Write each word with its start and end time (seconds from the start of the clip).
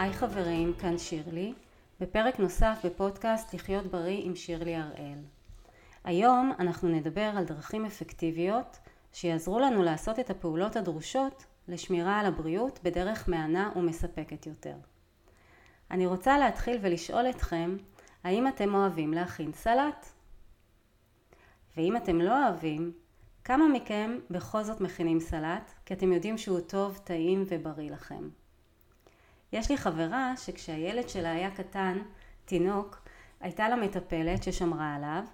היי 0.00 0.12
חברים, 0.12 0.74
כאן 0.74 0.98
שירלי, 0.98 1.54
בפרק 2.00 2.38
נוסף 2.38 2.78
בפודקאסט 2.84 3.54
לחיות 3.54 3.86
בריא 3.86 4.20
עם 4.24 4.36
שירלי 4.36 4.76
הראל. 4.76 5.18
היום 6.04 6.52
אנחנו 6.58 6.88
נדבר 6.88 7.32
על 7.36 7.44
דרכים 7.44 7.84
אפקטיביות 7.84 8.78
שיעזרו 9.12 9.60
לנו 9.60 9.82
לעשות 9.82 10.18
את 10.18 10.30
הפעולות 10.30 10.76
הדרושות 10.76 11.44
לשמירה 11.68 12.20
על 12.20 12.26
הבריאות 12.26 12.80
בדרך 12.82 13.28
מהנה 13.28 13.70
ומספקת 13.76 14.46
יותר. 14.46 14.74
אני 15.90 16.06
רוצה 16.06 16.38
להתחיל 16.38 16.78
ולשאול 16.82 17.30
אתכם, 17.30 17.76
האם 18.24 18.48
אתם 18.48 18.74
אוהבים 18.74 19.12
להכין 19.12 19.52
סלט? 19.52 20.06
ואם 21.76 21.96
אתם 21.96 22.20
לא 22.20 22.46
אוהבים, 22.46 22.92
כמה 23.44 23.68
מכם 23.68 24.18
בכל 24.30 24.62
זאת 24.62 24.80
מכינים 24.80 25.20
סלט, 25.20 25.70
כי 25.86 25.94
אתם 25.94 26.12
יודעים 26.12 26.38
שהוא 26.38 26.60
טוב, 26.60 27.00
טעים 27.04 27.44
ובריא 27.48 27.90
לכם? 27.90 28.28
יש 29.52 29.70
לי 29.70 29.76
חברה 29.76 30.34
שכשהילד 30.36 31.08
שלה 31.08 31.32
היה 31.32 31.50
קטן, 31.50 31.98
תינוק, 32.44 33.02
הייתה 33.40 33.68
לה 33.68 33.76
מטפלת 33.76 34.42
ששמרה 34.42 34.94
עליו, 34.94 35.24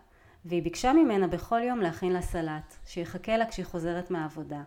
והיא 0.45 0.63
ביקשה 0.63 0.93
ממנה 0.93 1.27
בכל 1.27 1.61
יום 1.63 1.81
להכין 1.81 2.13
לה 2.13 2.23
סלט, 2.23 2.75
שיחכה 2.87 3.37
לה 3.37 3.47
כשהיא 3.47 3.67
חוזרת 3.67 4.11
מהעבודה. 4.11 4.63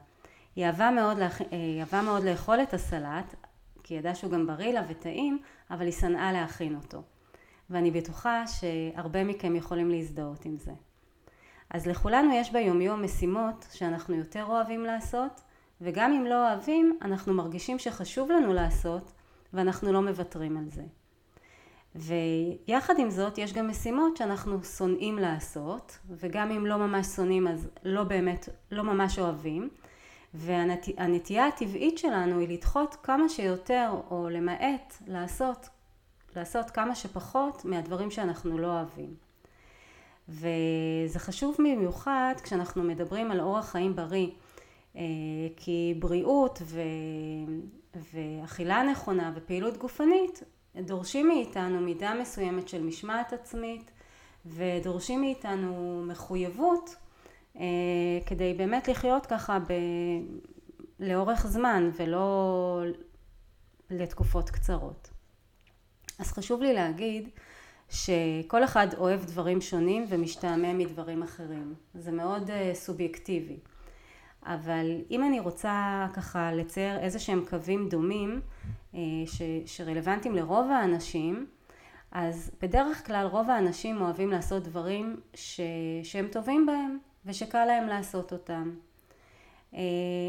היא 0.56 0.66
אהבה 0.66 0.92
מאוד, 0.92 1.18
להכ... 1.18 1.42
היא 1.52 1.80
אהבה 1.80 2.02
מאוד 2.02 2.24
לאכול 2.24 2.62
את 2.62 2.74
הסלט, 2.74 3.36
כי 3.84 3.94
היא 3.94 4.00
ידעה 4.00 4.16
שהוא 4.16 4.32
גם 4.32 4.48
בריא 4.48 4.74
לה 4.74 4.82
וטעים, 4.88 5.40
אבל 5.72 5.86
היא 5.86 5.94
שנאה 5.94 6.32
להכין 6.32 6.76
אותו. 6.76 7.02
ואני 7.70 7.92
בטוחה 7.92 8.44
שהרבה 8.48 9.24
מכם 9.24 9.56
יכולים 9.56 9.90
להזדהות 9.90 10.46
עם 10.46 10.58
זה. 10.58 10.72
אז 11.70 11.88
לכולנו 11.88 12.34
יש 12.34 12.52
ביומיום 12.52 13.04
משימות 13.04 13.66
שאנחנו 13.72 14.16
יותר 14.16 14.46
אוהבים 14.46 14.84
לעשות, 14.84 15.42
וגם 15.82 16.14
אם 16.14 16.26
לא 16.26 16.50
אוהבים, 16.50 17.00
אנחנו 17.02 17.34
מרגישים 17.34 17.80
שחשוב 17.80 18.32
לנו 18.32 18.54
לעשות, 18.54 19.12
ואנחנו 19.54 19.92
לא 19.92 20.02
מוותרים 20.02 20.58
על 20.58 20.70
זה. 20.70 20.84
ויחד 21.96 23.00
עם 23.00 23.10
זאת 23.10 23.38
יש 23.38 23.54
גם 23.54 23.68
משימות 23.68 24.18
שאנחנו 24.18 24.64
שונאים 24.64 25.20
לעשות 25.20 25.98
וגם 26.10 26.52
אם 26.52 26.66
לא 26.66 26.78
ממש 26.78 27.08
שונאים 27.08 27.48
אז 27.48 27.70
לא 27.84 28.04
באמת, 28.04 28.50
לא 28.72 28.84
ממש 28.84 29.20
אוהבים 29.20 29.70
והנטייה 30.34 31.48
הטבעית 31.48 31.98
שלנו 31.98 32.40
היא 32.40 32.48
לדחות 32.50 32.96
כמה 33.04 33.30
שיותר 33.30 33.92
או 34.12 34.30
למעט 34.30 34.94
לעשות, 35.08 35.70
לעשות 36.36 36.70
כמה 36.70 36.96
שפחות 36.96 37.66
מהדברים 37.66 38.12
שאנחנו 38.12 38.58
לא 38.58 38.68
אוהבים. 38.68 39.16
וזה 40.30 41.20
חשוב 41.20 41.56
במיוחד 41.60 42.34
כשאנחנו 42.44 42.84
מדברים 42.84 43.32
על 43.32 43.40
אורח 43.42 43.70
חיים 43.70 43.96
בריא 43.96 44.28
אה, 44.96 45.02
כי 45.56 45.96
בריאות 46.00 46.62
ו... 46.66 46.82
ואכילה 47.96 48.84
נכונה 48.84 49.32
ופעילות 49.36 49.78
גופנית 49.78 50.44
דורשים 50.76 51.28
מאיתנו 51.28 51.82
מידה 51.82 52.14
מסוימת 52.22 52.68
של 52.68 52.84
משמעת 52.84 53.34
עצמית 53.34 53.92
ודורשים 54.46 55.22
מאיתנו 55.22 56.04
מחויבות 56.08 56.96
אה, 57.56 57.64
כדי 58.26 58.54
באמת 58.54 58.88
לחיות 58.88 59.26
ככה 59.26 59.60
ב... 59.60 59.74
לאורך 61.00 61.48
זמן 61.48 61.90
ולא 62.00 62.82
לתקופות 63.90 64.50
קצרות. 64.50 65.10
אז 66.20 66.32
חשוב 66.32 66.62
לי 66.62 66.74
להגיד 66.74 67.30
שכל 67.90 68.64
אחד 68.64 68.88
אוהב 68.98 69.26
דברים 69.26 69.62
שונים 69.62 70.06
ומשתעמם 70.10 70.78
מדברים 70.78 71.24
אחרים. 71.24 71.74
זה 71.94 72.12
מאוד 72.12 72.50
uh, 72.50 72.54
סובייקטיבי. 72.74 73.58
אבל 74.46 75.02
אם 75.12 75.24
אני 75.24 75.40
רוצה 75.40 76.08
ככה 76.14 76.52
לצייר 76.52 77.00
איזה 77.00 77.20
שהם 77.20 77.46
קווים 77.50 77.90
דומים 77.90 78.42
אה, 78.96 79.00
ש, 79.26 79.42
שרלוונטיים 79.66 80.36
לרוב 80.36 80.72
האנשים, 80.72 81.48
אז 82.12 82.52
בדרך 82.62 83.08
כלל 83.08 83.26
רוב 83.26 83.50
האנשים 83.50 84.02
אוהבים 84.02 84.32
לעשות 84.32 84.64
דברים 84.64 85.20
ש, 85.34 85.62
שהם 86.04 86.28
טובים 86.28 86.66
בהם 86.66 86.98
ושקל 87.26 87.66
להם 87.66 87.88
לעשות 87.88 88.34
אותם. 88.34 88.72
אה, 89.74 89.80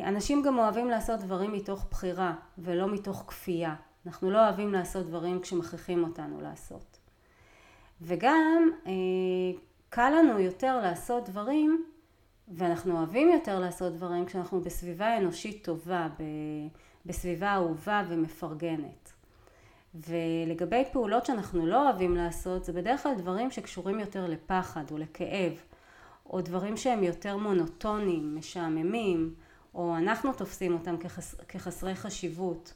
אנשים 0.04 0.42
גם 0.42 0.58
אוהבים 0.58 0.88
לעשות 0.88 1.20
דברים 1.20 1.52
מתוך 1.52 1.86
בחירה 1.90 2.34
ולא 2.58 2.92
מתוך 2.92 3.24
כפייה. 3.26 3.74
אנחנו 4.06 4.30
לא 4.30 4.44
אוהבים 4.44 4.72
לעשות 4.72 5.06
דברים 5.06 5.40
כשמכריחים 5.40 6.04
אותנו 6.04 6.40
לעשות. 6.40 6.98
וגם 8.02 8.70
אה, 8.86 8.92
קל 9.88 10.10
לנו 10.10 10.38
יותר 10.38 10.80
לעשות 10.80 11.28
דברים 11.28 11.84
ואנחנו 12.50 12.96
אוהבים 12.96 13.28
יותר 13.28 13.60
לעשות 13.60 13.92
דברים 13.92 14.26
כשאנחנו 14.26 14.60
בסביבה 14.60 15.16
אנושית 15.16 15.64
טובה, 15.64 16.08
בסביבה 17.06 17.54
אהובה 17.54 18.02
ומפרגנת. 18.08 19.12
ולגבי 19.94 20.82
פעולות 20.92 21.26
שאנחנו 21.26 21.66
לא 21.66 21.88
אוהבים 21.88 22.16
לעשות, 22.16 22.64
זה 22.64 22.72
בדרך 22.72 23.02
כלל 23.02 23.14
דברים 23.14 23.50
שקשורים 23.50 24.00
יותר 24.00 24.26
לפחד 24.26 24.84
או 24.90 24.98
לכאב, 24.98 25.52
או 26.30 26.40
דברים 26.40 26.76
שהם 26.76 27.02
יותר 27.02 27.36
מונוטונים, 27.36 28.36
משעממים, 28.36 29.34
או 29.74 29.96
אנחנו 29.96 30.32
תופסים 30.32 30.74
אותם 30.74 30.96
כחס, 30.96 31.34
כחסרי 31.48 31.94
חשיבות. 31.94 32.74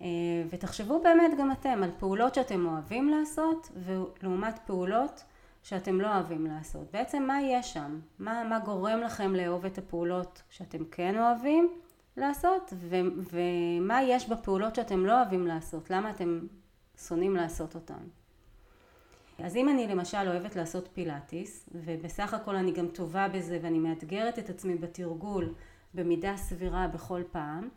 אה, 0.00 0.06
ותחשבו 0.50 1.02
באמת 1.02 1.38
גם 1.38 1.52
אתם 1.52 1.82
על 1.82 1.90
פעולות 1.98 2.34
שאתם 2.34 2.66
אוהבים 2.66 3.08
לעשות, 3.08 3.68
ולעומת 3.76 4.58
פעולות 4.66 5.24
שאתם 5.66 6.00
לא 6.00 6.14
אוהבים 6.14 6.46
לעשות. 6.46 6.90
בעצם 6.92 7.22
מה 7.22 7.42
יש 7.42 7.72
שם? 7.72 8.00
מה, 8.18 8.44
מה 8.44 8.58
גורם 8.58 9.00
לכם 9.00 9.34
לאהוב 9.34 9.64
את 9.64 9.78
הפעולות 9.78 10.42
שאתם 10.50 10.84
כן 10.84 11.18
אוהבים 11.18 11.68
לעשות, 12.16 12.72
ו, 12.76 12.96
ומה 13.32 14.02
יש 14.02 14.28
בפעולות 14.28 14.74
שאתם 14.74 15.06
לא 15.06 15.20
אוהבים 15.20 15.46
לעשות? 15.46 15.90
למה 15.90 16.10
אתם 16.10 16.40
שונאים 17.06 17.36
לעשות 17.36 17.74
אותן? 17.74 18.02
אז 19.38 19.56
אם 19.56 19.68
אני 19.68 19.86
למשל 19.86 20.28
אוהבת 20.28 20.56
לעשות 20.56 20.88
פילאטיס, 20.92 21.68
ובסך 21.72 22.34
הכל 22.34 22.56
אני 22.56 22.72
גם 22.72 22.88
טובה 22.88 23.28
בזה 23.28 23.58
ואני 23.62 23.78
מאתגרת 23.78 24.38
את 24.38 24.50
עצמי 24.50 24.74
בתרגול 24.74 25.54
במידה 25.94 26.36
סבירה 26.36 26.88
בכל 26.88 27.22
פעם, 27.32 27.68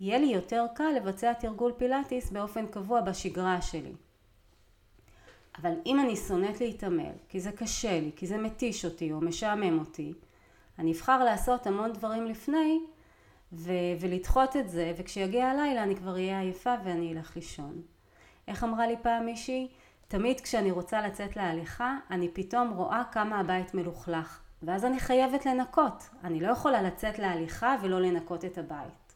יהיה 0.00 0.18
לי 0.18 0.26
יותר 0.26 0.66
קל 0.74 0.92
לבצע 0.96 1.32
תרגול 1.32 1.72
פילאטיס 1.76 2.30
באופן 2.30 2.66
קבוע 2.66 3.00
בשגרה 3.00 3.62
שלי. 3.62 3.92
אבל 5.62 5.72
אם 5.86 6.00
אני 6.00 6.16
שונאת 6.16 6.60
להתעמל, 6.60 7.12
כי 7.28 7.40
זה 7.40 7.52
קשה 7.52 8.00
לי, 8.00 8.10
כי 8.16 8.26
זה 8.26 8.38
מתיש 8.38 8.84
אותי 8.84 9.12
או 9.12 9.20
משעמם 9.20 9.78
אותי, 9.78 10.12
אני 10.78 10.92
אבחר 10.92 11.24
לעשות 11.24 11.66
המון 11.66 11.92
דברים 11.92 12.26
לפני 12.26 12.80
ו- 13.52 13.72
ולדחות 14.00 14.56
את 14.56 14.68
זה, 14.68 14.92
וכשיגיע 14.96 15.46
הלילה 15.46 15.82
אני 15.82 15.96
כבר 15.96 16.12
אהיה 16.12 16.40
עייפה 16.40 16.74
ואני 16.84 17.12
אלך 17.12 17.36
לישון. 17.36 17.82
איך 18.48 18.64
אמרה 18.64 18.86
לי 18.86 18.96
פעם 19.02 19.26
מישהי? 19.26 19.68
תמיד 20.08 20.40
כשאני 20.40 20.70
רוצה 20.70 21.06
לצאת 21.06 21.36
להליכה, 21.36 21.96
אני 22.10 22.28
פתאום 22.28 22.70
רואה 22.70 23.02
כמה 23.12 23.40
הבית 23.40 23.74
מלוכלך, 23.74 24.40
ואז 24.62 24.84
אני 24.84 25.00
חייבת 25.00 25.46
לנקות. 25.46 26.08
אני 26.24 26.40
לא 26.40 26.48
יכולה 26.48 26.82
לצאת 26.82 27.18
להליכה 27.18 27.76
ולא 27.82 28.00
לנקות 28.00 28.44
את 28.44 28.58
הבית. 28.58 29.07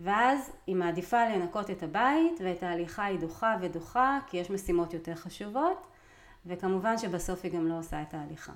ואז 0.00 0.52
היא 0.66 0.76
מעדיפה 0.76 1.28
לנקות 1.28 1.70
את 1.70 1.82
הבית 1.82 2.40
ואת 2.44 2.62
ההליכה 2.62 3.04
היא 3.04 3.18
דוחה 3.18 3.56
ודוחה 3.60 4.18
כי 4.26 4.36
יש 4.36 4.50
משימות 4.50 4.94
יותר 4.94 5.14
חשובות 5.14 5.86
וכמובן 6.46 6.98
שבסוף 6.98 7.40
היא 7.44 7.52
גם 7.52 7.68
לא 7.68 7.78
עושה 7.78 8.02
את 8.02 8.14
ההליכה. 8.14 8.52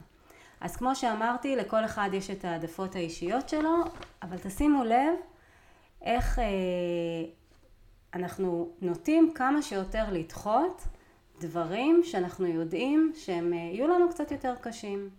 אז 0.61 0.77
כמו 0.77 0.97
שאמרתי 0.97 1.57
לכל 1.57 1.85
אחד 1.85 2.11
יש 2.13 2.31
את 2.31 2.45
העדפות 2.45 2.97
האישיות 2.97 3.49
שלו 3.49 3.85
אבל 4.23 4.39
תשימו 4.39 4.85
לב 4.85 5.15
איך 6.03 6.39
אה, 6.39 6.45
אנחנו 8.15 8.69
נוטים 8.81 9.33
כמה 9.35 9.63
שיותר 9.63 10.05
לדחות 10.13 10.83
דברים 11.41 12.01
שאנחנו 12.05 12.47
יודעים 12.47 13.13
שהם 13.15 13.53
אה, 13.53 13.59
יהיו 13.59 13.89
לנו 13.89 14.11
קצת 14.11 14.31
יותר 14.31 14.55
קשים. 14.61 15.11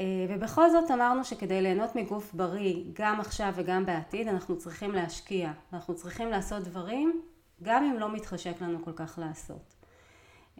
אה, 0.00 0.26
ובכל 0.28 0.70
זאת 0.70 0.90
אמרנו 0.90 1.24
שכדי 1.24 1.62
ליהנות 1.62 1.96
מגוף 1.96 2.34
בריא 2.34 2.84
גם 2.92 3.20
עכשיו 3.20 3.52
וגם 3.56 3.86
בעתיד 3.86 4.28
אנחנו 4.28 4.58
צריכים 4.58 4.92
להשקיע, 4.92 5.52
אנחנו 5.72 5.94
צריכים 5.94 6.28
לעשות 6.28 6.62
דברים 6.62 7.22
גם 7.62 7.84
אם 7.84 7.98
לא 7.98 8.12
מתחשק 8.12 8.60
לנו 8.60 8.84
כל 8.84 8.92
כך 8.92 9.18
לעשות. 9.18 9.74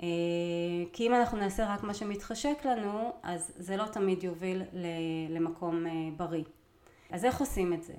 אה, 0.02 0.06
כי 0.92 1.06
אם 1.06 1.14
אנחנו 1.14 1.38
נעשה 1.38 1.74
רק 1.74 1.82
מה 1.82 1.94
שמתחשק 1.94 2.64
לנו 2.64 3.12
אז 3.22 3.52
זה 3.56 3.76
לא 3.76 3.84
תמיד 3.84 4.24
יוביל 4.24 4.62
למקום 5.28 5.86
אה, 5.86 5.92
בריא. 6.16 6.44
אז 7.10 7.24
איך 7.24 7.40
עושים 7.40 7.72
את 7.72 7.82
זה? 7.82 7.94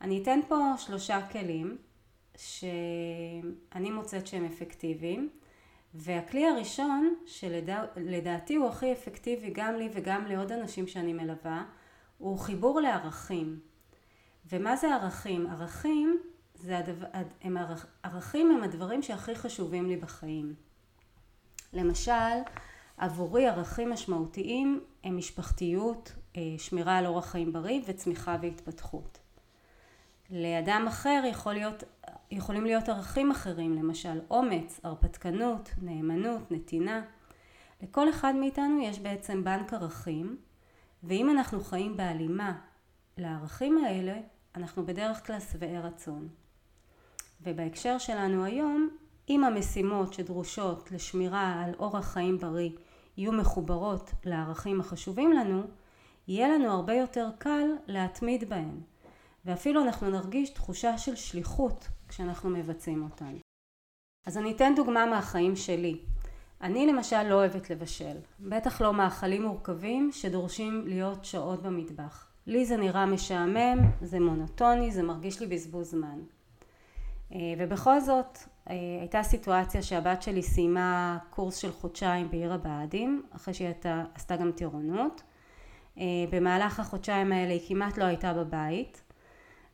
אני 0.00 0.22
אתן 0.22 0.40
פה 0.48 0.72
שלושה 0.78 1.26
כלים 1.32 1.78
שאני 2.36 3.90
מוצאת 3.90 4.26
שהם 4.26 4.44
אפקטיביים 4.44 5.30
והכלי 5.98 6.46
הראשון 6.46 7.14
שלדעתי 7.26 8.54
הוא 8.54 8.68
הכי 8.68 8.92
אפקטיבי 8.92 9.50
גם 9.50 9.74
לי 9.74 9.88
וגם 9.92 10.26
לעוד 10.26 10.52
אנשים 10.52 10.86
שאני 10.86 11.12
מלווה 11.12 11.64
הוא 12.18 12.38
חיבור 12.38 12.80
לערכים. 12.80 13.60
ומה 14.52 14.76
זה 14.76 14.94
ערכים? 14.94 15.46
ערכים 15.46 16.18
זה 16.54 16.78
הדבר, 16.78 17.06
הם 17.42 17.56
ערכ, 17.56 17.86
ערכים 18.02 18.50
הם 18.50 18.62
הדברים 18.62 19.02
שהכי 19.02 19.34
חשובים 19.34 19.88
לי 19.88 19.96
בחיים. 19.96 20.54
למשל 21.72 22.12
עבורי 22.96 23.48
ערכים 23.48 23.90
משמעותיים 23.90 24.80
הם 25.04 25.16
משפחתיות, 25.16 26.12
אה, 26.36 26.42
שמירה 26.58 26.98
על 26.98 27.06
אורח 27.06 27.26
חיים 27.26 27.52
בריא 27.52 27.80
וצמיחה 27.86 28.36
והתפתחות. 28.42 29.18
לאדם 30.30 30.84
אחר 30.88 31.22
יכול 31.30 31.52
להיות 31.52 31.84
יכולים 32.30 32.64
להיות 32.64 32.88
ערכים 32.88 33.30
אחרים, 33.30 33.72
למשל 33.76 34.20
אומץ, 34.30 34.80
הרפתקנות, 34.84 35.70
נאמנות, 35.82 36.50
נתינה. 36.50 37.02
לכל 37.82 38.10
אחד 38.10 38.34
מאיתנו 38.34 38.80
יש 38.82 38.98
בעצם 38.98 39.44
בנק 39.44 39.74
ערכים, 39.74 40.36
ואם 41.02 41.30
אנחנו 41.30 41.60
חיים 41.60 41.96
בהלימה 41.96 42.58
לערכים 43.18 43.84
האלה, 43.84 44.16
אנחנו 44.54 44.86
בדרך 44.86 45.26
כלל 45.26 45.40
שבעי 45.40 45.78
רצון. 45.78 46.28
ובהקשר 47.40 47.98
שלנו 47.98 48.44
היום, 48.44 48.88
אם 49.28 49.44
המשימות 49.44 50.12
שדרושות 50.12 50.92
לשמירה 50.92 51.62
על 51.64 51.74
אורח 51.78 52.12
חיים 52.12 52.38
בריא 52.38 52.70
יהיו 53.16 53.32
מחוברות 53.32 54.10
לערכים 54.24 54.80
החשובים 54.80 55.32
לנו, 55.32 55.62
יהיה 56.28 56.48
לנו 56.48 56.70
הרבה 56.70 56.94
יותר 56.94 57.28
קל 57.38 57.66
להתמיד 57.86 58.48
בהן. 58.48 58.80
ואפילו 59.46 59.82
אנחנו 59.82 60.10
נרגיש 60.10 60.50
תחושה 60.50 60.98
של 60.98 61.16
שליחות 61.16 61.88
כשאנחנו 62.08 62.50
מבצעים 62.50 63.02
אותן. 63.02 63.36
אז 64.26 64.38
אני 64.38 64.52
אתן 64.52 64.72
דוגמה 64.76 65.06
מהחיים 65.06 65.56
שלי. 65.56 65.98
אני 66.60 66.86
למשל 66.86 67.22
לא 67.22 67.34
אוהבת 67.34 67.70
לבשל, 67.70 68.16
בטח 68.40 68.80
לא 68.80 68.94
מאכלים 68.94 69.42
מורכבים 69.42 70.10
שדורשים 70.12 70.86
להיות 70.86 71.24
שעות 71.24 71.62
במטבח. 71.62 72.26
לי 72.46 72.66
זה 72.66 72.76
נראה 72.76 73.06
משעמם, 73.06 73.78
זה 74.02 74.20
מונוטוני, 74.20 74.90
זה 74.90 75.02
מרגיש 75.02 75.40
לי 75.40 75.46
בזבוז 75.46 75.90
זמן. 75.90 76.18
אה, 77.32 77.38
ובכל 77.58 78.00
זאת 78.00 78.38
אה, 78.70 78.74
הייתה 79.00 79.22
סיטואציה 79.22 79.82
שהבת 79.82 80.22
שלי 80.22 80.42
סיימה 80.42 81.18
קורס 81.30 81.56
של 81.56 81.72
חודשיים 81.72 82.30
בעיר 82.30 82.52
הבה"דים, 82.52 83.22
אחרי 83.30 83.54
שהיא 83.54 83.66
הייתה, 83.66 84.04
עשתה 84.14 84.36
גם 84.36 84.52
טירונות. 84.52 85.22
אה, 85.98 86.04
במהלך 86.30 86.80
החודשיים 86.80 87.32
האלה 87.32 87.52
היא 87.52 87.68
כמעט 87.68 87.98
לא 87.98 88.04
הייתה 88.04 88.32
בבית, 88.32 89.02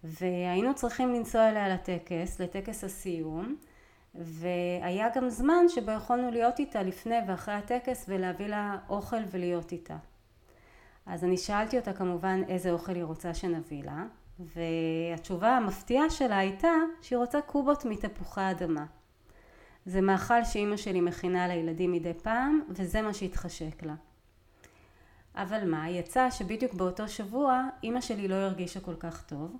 והיינו 0.05 0.75
צריכים 0.75 1.15
לנסוע 1.15 1.49
אליה 1.49 1.69
לטקס, 1.69 2.41
לטקס 2.41 2.85
הסיום, 2.85 3.57
והיה 4.15 5.09
גם 5.15 5.29
זמן 5.29 5.69
שבו 5.69 5.91
יכולנו 5.91 6.31
להיות 6.31 6.59
איתה 6.59 6.83
לפני 6.83 7.17
ואחרי 7.29 7.55
הטקס 7.55 8.05
ולהביא 8.09 8.47
לה 8.47 8.79
אוכל 8.89 9.23
ולהיות 9.31 9.73
איתה. 9.73 9.97
אז 11.07 11.25
אני 11.25 11.37
שאלתי 11.37 11.79
אותה 11.79 11.93
כמובן 11.93 12.43
איזה 12.49 12.71
אוכל 12.71 12.95
היא 12.95 13.05
רוצה 13.05 13.35
שנביא 13.35 13.85
לה, 13.85 14.05
והתשובה 14.39 15.49
המפתיעה 15.57 16.11
שלה 16.11 16.39
הייתה 16.39 16.73
שהיא 17.01 17.19
רוצה 17.19 17.41
קובות 17.41 17.85
מתפוחי 17.85 18.51
אדמה. 18.51 18.85
זה 19.87 20.01
מאכל 20.01 20.45
שאימא 20.45 20.77
שלי 20.77 21.01
מכינה 21.01 21.49
לילדים 21.49 21.93
מדי 21.93 22.15
פעם, 22.23 22.61
וזה 22.69 23.03
מה 23.03 23.15
שהתחשק 23.15 23.83
לה. 23.83 23.95
אבל 25.35 25.71
מה, 25.71 25.91
יצא 25.91 26.31
שבדיוק 26.31 26.75
באותו 26.75 27.09
שבוע 27.09 27.69
אימא 27.83 28.01
שלי 28.01 28.29
לא 28.29 28.35
הרגישה 28.35 28.81
כל 28.81 28.97
כך 28.97 29.23
טוב, 29.23 29.57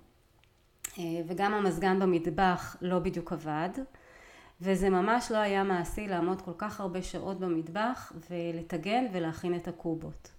וגם 1.27 1.53
המזגן 1.53 1.99
במטבח 1.99 2.75
לא 2.81 2.99
בדיוק 2.99 3.33
עבד, 3.33 3.69
וזה 4.61 4.89
ממש 4.89 5.31
לא 5.31 5.37
היה 5.37 5.63
מעשי 5.63 6.07
לעמוד 6.07 6.41
כל 6.41 6.51
כך 6.57 6.79
הרבה 6.79 7.01
שעות 7.01 7.39
במטבח 7.39 8.11
ולטגן 8.29 9.05
ולהכין 9.11 9.55
את 9.55 9.67
הקובות. 9.67 10.31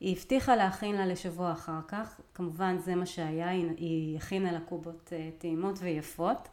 היא 0.00 0.16
הבטיחה 0.16 0.56
להכין 0.56 0.94
לה 0.94 1.06
לשבוע 1.06 1.52
אחר 1.52 1.80
כך, 1.88 2.20
כמובן 2.34 2.78
זה 2.78 2.94
מה 2.94 3.06
שהיה, 3.06 3.48
היא 3.48 4.16
הכינה 4.16 4.52
לה 4.52 4.60
קובות 4.60 5.12
אה, 5.12 5.30
טעימות 5.38 5.78
ויפות, 5.78 6.48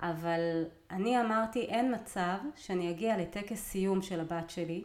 אבל 0.00 0.64
אני 0.90 1.20
אמרתי 1.20 1.60
אין 1.60 1.94
מצב 1.94 2.36
שאני 2.56 2.90
אגיע 2.90 3.16
לטקס 3.16 3.60
סיום 3.60 4.02
של 4.02 4.20
הבת 4.20 4.50
שלי, 4.50 4.84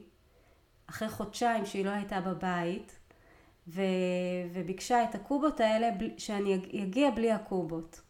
אחרי 0.89 1.09
חודשיים 1.09 1.65
שהיא 1.65 1.85
לא 1.85 1.89
הייתה 1.89 2.21
בבית, 2.21 2.99
ו... 3.67 3.81
וביקשה 4.53 5.03
את 5.03 5.15
הקובות 5.15 5.59
האלה 5.59 5.89
שאני 6.17 6.59
אגיע 6.83 7.11
בלי 7.11 7.31
הקובות. 7.31 8.01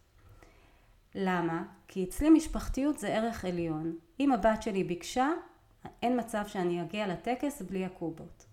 למה? 1.14 1.62
כי 1.88 2.04
אצלי 2.04 2.30
משפחתיות 2.30 2.98
זה 2.98 3.14
ערך 3.14 3.44
עליון. 3.44 3.96
אם 4.20 4.32
הבת 4.32 4.62
שלי 4.62 4.84
ביקשה, 4.84 5.28
אין 6.02 6.18
מצב 6.18 6.44
שאני 6.46 6.82
אגיע 6.82 7.06
לטקס 7.06 7.62
בלי 7.62 7.84
הקובות. 7.84 8.46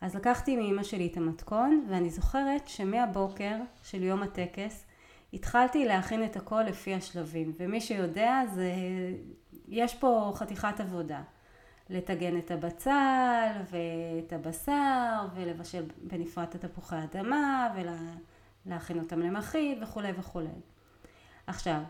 אז 0.00 0.14
לקחתי 0.14 0.56
מאמא 0.56 0.82
שלי 0.82 1.06
את 1.06 1.16
המתכון, 1.16 1.86
ואני 1.88 2.10
זוכרת 2.10 2.68
שמהבוקר 2.68 3.56
של 3.82 4.02
יום 4.02 4.22
הטקס 4.22 4.84
התחלתי 5.32 5.84
להכין 5.84 6.24
את 6.24 6.36
הכל 6.36 6.62
לפי 6.62 6.94
השלבים, 6.94 7.52
ומי 7.58 7.80
שיודע 7.80 8.42
זה, 8.54 8.72
יש 9.68 9.94
פה 9.94 10.32
חתיכת 10.34 10.80
עבודה. 10.80 11.22
לטגן 11.90 12.38
את 12.38 12.50
הבצל 12.50 13.52
ואת 13.70 14.32
הבשר 14.32 15.26
ולבשל 15.34 15.84
בנפרד 16.02 16.44
את 16.44 16.56
תפוחי 16.56 16.96
האדמה 16.96 17.74
ולהכין 18.66 18.98
אותם 18.98 19.20
למחית 19.20 19.78
וכולי 19.82 20.12
וכולי. 20.18 20.48
עכשיו, 21.46 21.80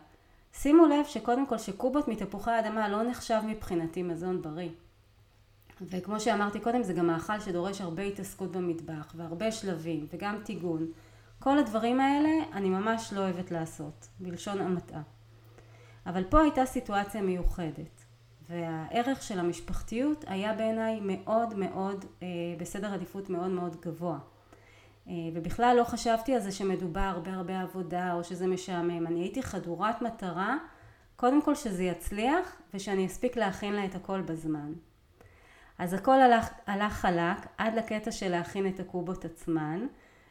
שימו 0.52 0.86
לב 0.86 1.04
שקודם 1.04 1.46
כל 1.46 1.58
שקובות 1.58 2.08
מתפוחי 2.08 2.50
האדמה 2.50 2.88
לא 2.88 3.02
נחשב 3.02 3.40
מבחינתי 3.46 4.02
מזון 4.02 4.42
בריא. 4.42 4.70
וכמו 5.82 6.20
שאמרתי 6.20 6.60
קודם 6.60 6.82
זה 6.82 6.92
גם 6.92 7.06
מאכל 7.06 7.40
שדורש 7.40 7.80
הרבה 7.80 8.02
התעסקות 8.02 8.52
במטבח 8.52 9.12
והרבה 9.16 9.52
שלבים 9.52 10.06
וגם 10.12 10.38
טיגון. 10.44 10.86
כל 11.38 11.58
הדברים 11.58 12.00
האלה 12.00 12.30
אני 12.52 12.68
ממש 12.68 13.12
לא 13.12 13.20
אוהבת 13.20 13.50
לעשות, 13.50 14.08
בלשון 14.20 14.60
המעטה. 14.60 15.00
אבל 16.06 16.24
פה 16.24 16.40
הייתה 16.40 16.66
סיטואציה 16.66 17.22
מיוחדת 17.22 18.07
והערך 18.48 19.22
של 19.22 19.38
המשפחתיות 19.38 20.24
היה 20.28 20.52
בעיניי 20.52 21.00
מאוד 21.02 21.54
מאוד 21.54 22.04
אה, 22.22 22.28
בסדר 22.58 22.94
עדיפות 22.94 23.30
מאוד 23.30 23.50
מאוד 23.50 23.76
גבוה. 23.80 24.18
אה, 25.08 25.12
ובכלל 25.34 25.76
לא 25.78 25.84
חשבתי 25.84 26.34
על 26.34 26.40
זה 26.40 26.52
שמדובר 26.52 27.00
הרבה 27.00 27.32
הרבה 27.32 27.60
עבודה 27.60 28.12
או 28.14 28.24
שזה 28.24 28.46
משעמם. 28.46 29.06
אני 29.06 29.20
הייתי 29.20 29.42
חדורת 29.42 30.02
מטרה 30.02 30.56
קודם 31.16 31.42
כל 31.42 31.54
שזה 31.54 31.84
יצליח 31.84 32.56
ושאני 32.74 33.06
אספיק 33.06 33.36
להכין 33.36 33.72
לה 33.72 33.84
את 33.84 33.94
הכל 33.94 34.20
בזמן. 34.20 34.72
אז 35.78 35.92
הכל 35.92 36.20
הלך, 36.20 36.48
הלך 36.66 36.92
חלק 36.92 37.46
עד 37.58 37.74
לקטע 37.74 38.10
של 38.10 38.28
להכין 38.28 38.68
את 38.68 38.80
הקובות 38.80 39.24
עצמן, 39.24 39.86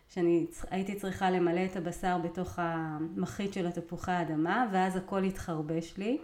שאני 0.10 0.48
הייתי 0.70 0.96
צריכה 0.96 1.32
למלא 1.32 1.66
את 1.66 1.76
הבשר 1.76 2.18
בתוך 2.18 2.60
המחית 2.62 3.54
של 3.54 3.68
התפוחי 3.68 4.12
האדמה, 4.12 4.68
ואז 4.72 4.96
הכל 4.96 5.24
התחרבש 5.24 5.98
לי. 5.98 6.18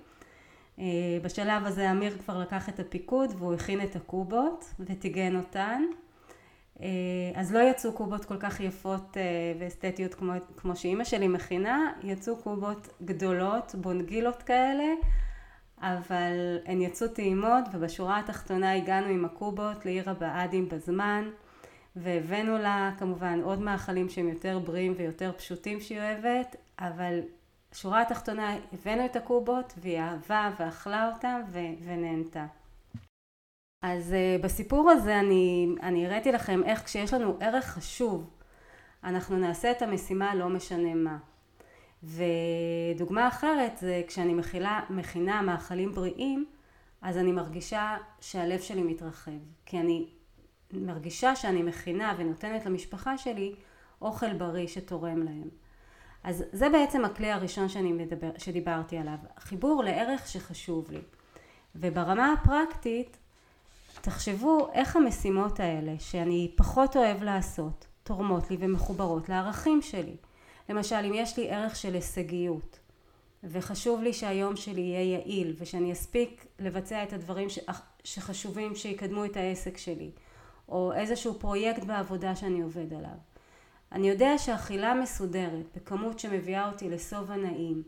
אה, 0.79 0.85
בשלב 1.21 1.65
הזה 1.65 1.91
אמיר 1.91 2.17
כבר 2.17 2.39
לקח 2.39 2.69
את 2.69 2.79
הפיקוד 2.79 3.33
והוא 3.37 3.53
הכין 3.53 3.81
את 3.81 3.95
הקובות 3.95 4.73
וטיגן 4.79 5.35
אותן. 5.35 5.83
אה, 6.81 6.87
אז 7.35 7.53
לא 7.53 7.59
יצאו 7.59 7.93
קובות 7.93 8.25
כל 8.25 8.37
כך 8.37 8.59
יפות 8.59 9.17
אה, 9.17 9.23
ואסתטיות 9.59 10.13
כמו, 10.13 10.33
כמו 10.57 10.75
שאימא 10.75 11.03
שלי 11.03 11.27
מכינה, 11.27 11.91
יצאו 12.03 12.37
קובות 12.37 12.87
גדולות, 13.05 13.75
בונגילות 13.75 14.43
כאלה, 14.43 14.85
אבל 15.81 16.57
הן 16.65 16.81
יצאו 16.81 17.07
טעימות 17.07 17.63
ובשורה 17.73 18.19
התחתונה 18.19 18.73
הגענו 18.73 19.07
עם 19.07 19.25
הקובות 19.25 19.85
לעיר 19.85 20.09
הבה"דים 20.09 20.69
בזמן 20.69 21.29
והבאנו 21.95 22.57
לה 22.57 22.91
כמובן 22.97 23.39
עוד 23.43 23.59
מאכלים 23.59 24.09
שהם 24.09 24.29
יותר 24.29 24.59
בריאים 24.59 24.93
ויותר 24.97 25.31
פשוטים 25.37 25.81
שהיא 25.81 25.99
אוהבת 25.99 26.55
אבל 26.79 27.19
שורה 27.73 28.01
התחתונה 28.01 28.57
הבאנו 28.73 29.05
את 29.05 29.15
הקובות 29.15 29.73
והיא 29.77 29.99
אהבה 29.99 30.51
ואכלה 30.59 31.11
אותם 31.13 31.41
ונהנתה. 31.83 32.45
אז 33.81 34.13
uh, 34.13 34.43
בסיפור 34.43 34.89
הזה 34.89 35.19
אני, 35.19 35.67
אני 35.83 36.05
הראיתי 36.05 36.31
לכם 36.31 36.63
איך 36.63 36.83
כשיש 36.83 37.13
לנו 37.13 37.37
ערך 37.39 37.65
חשוב 37.65 38.29
אנחנו 39.03 39.37
נעשה 39.37 39.71
את 39.71 39.81
המשימה 39.81 40.35
לא 40.35 40.49
משנה 40.49 40.93
מה. 40.93 41.17
ודוגמה 42.03 43.27
אחרת 43.27 43.77
זה 43.77 44.01
כשאני 44.07 44.33
מכילה, 44.33 44.81
מכינה 44.89 45.41
מאכלים 45.41 45.91
בריאים, 45.91 46.45
אז 47.01 47.17
אני 47.17 47.31
מרגישה 47.31 47.97
שהלב 48.21 48.59
שלי 48.59 48.83
מתרחב. 48.83 49.31
כי 49.65 49.79
אני 49.79 50.07
מרגישה 50.71 51.35
שאני 51.35 51.63
מכינה 51.63 52.15
ונותנת 52.17 52.65
למשפחה 52.65 53.17
שלי 53.17 53.55
אוכל 54.01 54.33
בריא 54.33 54.67
שתורם 54.67 55.23
להם. 55.23 55.62
אז 56.23 56.43
זה 56.51 56.69
בעצם 56.69 57.05
הכלי 57.05 57.31
הראשון 57.31 57.69
שאני 57.69 57.91
מדבר, 57.91 58.29
שדיברתי 58.37 58.97
עליו, 58.97 59.17
חיבור 59.39 59.83
לערך 59.83 60.27
שחשוב 60.27 60.91
לי. 60.91 61.01
וברמה 61.75 62.33
הפרקטית, 62.33 63.17
תחשבו 64.01 64.67
איך 64.73 64.95
המשימות 64.95 65.59
האלה 65.59 65.93
שאני 65.99 66.51
פחות 66.55 66.97
אוהב 66.97 67.23
לעשות, 67.23 67.87
תורמות 68.03 68.51
לי 68.51 68.57
ומחוברות 68.59 69.29
לערכים 69.29 69.81
שלי. 69.81 70.15
למשל 70.69 70.95
אם 70.95 71.13
יש 71.13 71.37
לי 71.37 71.51
ערך 71.51 71.75
של 71.75 71.93
הישגיות 71.93 72.79
וחשוב 73.43 74.01
לי 74.01 74.13
שהיום 74.13 74.55
שלי 74.55 74.81
יהיה 74.81 75.13
יעיל 75.13 75.55
ושאני 75.57 75.91
אספיק 75.91 76.45
לבצע 76.59 77.03
את 77.03 77.13
הדברים 77.13 77.47
שחשובים 78.03 78.75
שיקדמו 78.75 79.25
את 79.25 79.37
העסק 79.37 79.77
שלי 79.77 80.11
או 80.69 80.93
איזשהו 80.93 81.39
פרויקט 81.39 81.83
בעבודה 81.83 82.35
שאני 82.35 82.61
עובד 82.61 82.93
עליו. 82.93 83.32
אני 83.93 84.09
יודע 84.09 84.37
שאכילה 84.37 84.93
מסודרת 84.93 85.65
בכמות 85.75 86.19
שמביאה 86.19 86.69
אותי 86.69 86.89
לשובע 86.89 87.35
נעים 87.35 87.83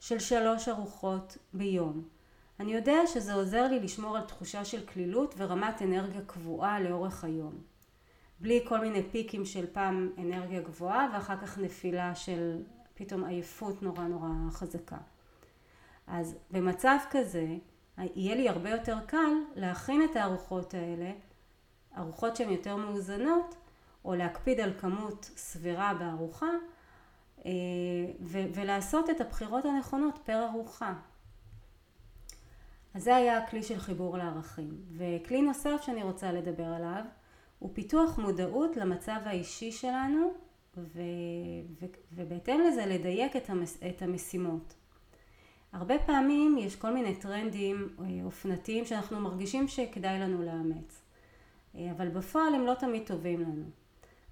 של 0.00 0.18
שלוש 0.18 0.68
ארוחות 0.68 1.38
ביום 1.52 2.04
אני 2.60 2.74
יודע 2.74 3.06
שזה 3.06 3.34
עוזר 3.34 3.68
לי 3.68 3.80
לשמור 3.80 4.16
על 4.16 4.22
תחושה 4.22 4.64
של 4.64 4.86
כלילות 4.86 5.34
ורמת 5.38 5.82
אנרגיה 5.82 6.20
קבועה 6.26 6.80
לאורך 6.80 7.24
היום. 7.24 7.52
בלי 8.40 8.64
כל 8.68 8.80
מיני 8.80 9.02
פיקים 9.02 9.44
של 9.44 9.66
פעם 9.72 10.10
אנרגיה 10.18 10.60
גבוהה 10.60 11.08
ואחר 11.12 11.36
כך 11.36 11.58
נפילה 11.58 12.14
של 12.14 12.62
פתאום 12.94 13.24
עייפות 13.24 13.82
נורא 13.82 14.02
נורא 14.02 14.28
חזקה. 14.50 14.96
אז 16.06 16.36
במצב 16.50 16.96
כזה 17.10 17.46
יהיה 17.98 18.34
לי 18.34 18.48
הרבה 18.48 18.70
יותר 18.70 18.98
קל 19.06 19.32
להכין 19.54 20.04
את 20.10 20.16
הארוחות 20.16 20.74
האלה, 20.74 21.12
ארוחות 21.98 22.36
שהן 22.36 22.50
יותר 22.50 22.76
מאוזנות, 22.76 23.54
או 24.04 24.14
להקפיד 24.14 24.60
על 24.60 24.72
כמות 24.78 25.30
סבירה 25.36 25.94
בארוחה, 25.94 26.50
אה, 27.46 27.50
ולעשות 28.54 29.10
את 29.10 29.20
הבחירות 29.20 29.64
הנכונות 29.64 30.18
פר 30.24 30.46
ארוחה. 30.50 30.94
אז 32.94 33.02
זה 33.02 33.16
היה 33.16 33.38
הכלי 33.38 33.62
של 33.62 33.78
חיבור 33.78 34.18
לערכים. 34.18 34.80
וכלי 34.96 35.42
נוסף 35.42 35.82
שאני 35.82 36.02
רוצה 36.02 36.32
לדבר 36.32 36.66
עליו 36.66 37.02
הוא 37.58 37.70
פיתוח 37.74 38.18
מודעות 38.18 38.76
למצב 38.76 39.20
האישי 39.24 39.72
שלנו 39.72 40.32
ו... 40.76 41.00
ו... 41.80 41.86
ובהתאם 42.12 42.60
לזה 42.60 42.86
לדייק 42.86 43.36
את, 43.36 43.50
המס... 43.50 43.78
את 43.88 44.02
המשימות. 44.02 44.74
הרבה 45.72 45.98
פעמים 45.98 46.56
יש 46.58 46.76
כל 46.76 46.94
מיני 46.94 47.16
טרנדים 47.16 47.88
אה, 48.00 48.24
אופנתיים 48.24 48.84
שאנחנו 48.84 49.20
מרגישים 49.20 49.68
שכדאי 49.68 50.18
לנו 50.18 50.42
לאמץ, 50.42 51.02
אה, 51.74 51.90
אבל 51.90 52.08
בפועל 52.08 52.54
הם 52.54 52.66
לא 52.66 52.74
תמיד 52.74 53.02
טובים 53.06 53.40
לנו. 53.40 53.64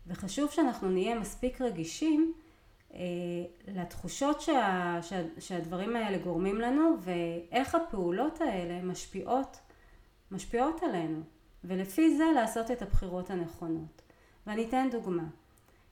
וחשוב 0.07 0.51
שאנחנו 0.51 0.91
נהיה 0.91 1.19
מספיק 1.19 1.61
רגישים 1.61 2.33
אה, 2.95 3.01
לתחושות 3.69 4.41
שה, 4.41 4.99
שה, 5.03 5.23
שהדברים 5.39 5.97
האלה 5.97 6.19
גורמים 6.19 6.61
לנו 6.61 6.97
ואיך 7.01 7.75
הפעולות 7.75 8.41
האלה 8.41 8.83
משפיעות, 8.83 9.57
משפיעות 10.31 10.83
עלינו 10.83 11.21
ולפי 11.65 12.17
זה 12.17 12.25
לעשות 12.35 12.71
את 12.71 12.83
הבחירות 12.83 13.31
הנכונות. 13.31 14.03
ואני 14.47 14.69
אתן 14.69 14.89
דוגמה. 14.91 15.25